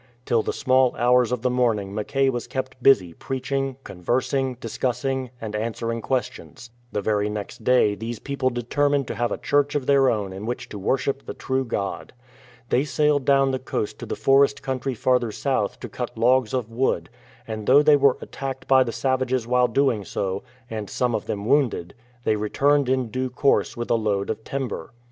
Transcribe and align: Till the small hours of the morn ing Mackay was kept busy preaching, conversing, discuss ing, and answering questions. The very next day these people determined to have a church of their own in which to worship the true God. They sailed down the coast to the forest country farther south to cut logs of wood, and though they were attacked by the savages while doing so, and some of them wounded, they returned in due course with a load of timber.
Till 0.25 0.41
the 0.41 0.51
small 0.51 0.95
hours 0.97 1.31
of 1.31 1.43
the 1.43 1.49
morn 1.51 1.77
ing 1.77 1.93
Mackay 1.93 2.31
was 2.31 2.47
kept 2.47 2.81
busy 2.81 3.13
preaching, 3.13 3.77
conversing, 3.83 4.55
discuss 4.55 5.05
ing, 5.05 5.29
and 5.39 5.55
answering 5.55 6.01
questions. 6.01 6.71
The 6.91 7.03
very 7.03 7.29
next 7.29 7.63
day 7.63 7.93
these 7.93 8.17
people 8.17 8.49
determined 8.49 9.07
to 9.09 9.13
have 9.13 9.31
a 9.31 9.37
church 9.37 9.75
of 9.75 9.85
their 9.85 10.09
own 10.09 10.33
in 10.33 10.47
which 10.47 10.69
to 10.69 10.79
worship 10.79 11.23
the 11.27 11.35
true 11.35 11.63
God. 11.63 12.13
They 12.69 12.83
sailed 12.83 13.25
down 13.25 13.51
the 13.51 13.59
coast 13.59 13.99
to 13.99 14.07
the 14.07 14.15
forest 14.15 14.63
country 14.63 14.95
farther 14.95 15.31
south 15.31 15.79
to 15.81 15.87
cut 15.87 16.17
logs 16.17 16.51
of 16.51 16.71
wood, 16.71 17.11
and 17.47 17.67
though 17.67 17.83
they 17.83 17.95
were 17.95 18.17
attacked 18.21 18.67
by 18.67 18.83
the 18.83 18.91
savages 18.91 19.45
while 19.45 19.67
doing 19.67 20.03
so, 20.03 20.41
and 20.67 20.89
some 20.89 21.13
of 21.13 21.27
them 21.27 21.45
wounded, 21.45 21.93
they 22.23 22.35
returned 22.37 22.89
in 22.89 23.11
due 23.11 23.29
course 23.29 23.77
with 23.77 23.91
a 23.91 23.93
load 23.93 24.31
of 24.31 24.43
timber. 24.43 24.93